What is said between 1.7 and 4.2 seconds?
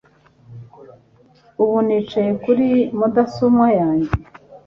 nicaye kuri mudasobwa yanjye